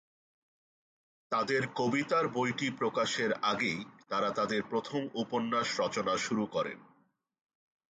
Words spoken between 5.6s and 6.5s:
রচনা শুরু